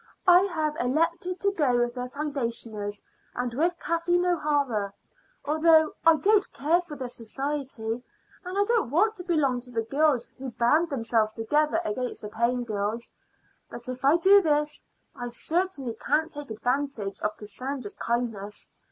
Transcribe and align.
"I 0.25 0.41
have 0.45 0.75
elected 0.79 1.39
to 1.41 1.51
go 1.51 1.77
with 1.77 1.93
the 1.93 2.09
foundationers 2.09 3.03
and 3.35 3.53
with 3.53 3.77
Kathleen 3.77 4.25
O'Hara, 4.25 4.95
although 5.45 5.93
I 6.03 6.15
don't 6.15 6.51
care 6.53 6.81
for 6.81 6.95
the 6.95 7.07
society, 7.07 8.03
and 8.43 8.57
I 8.57 8.65
don't 8.65 8.89
want 8.89 9.15
to 9.17 9.23
belong 9.23 9.61
to 9.61 9.69
the 9.69 9.83
girls 9.83 10.31
who 10.39 10.49
band 10.49 10.89
themselves 10.89 11.33
together 11.33 11.79
against 11.85 12.23
the 12.23 12.29
paying 12.29 12.63
girls. 12.63 13.13
But 13.69 13.87
if 13.87 14.03
I 14.03 14.17
do 14.17 14.41
this 14.41 14.87
I 15.15 15.27
certainly 15.27 15.93
can't 15.99 16.31
take 16.31 16.49
advantage 16.49 17.19
of 17.19 17.37
Cassandra's 17.37 17.93
kindness. 17.93 18.71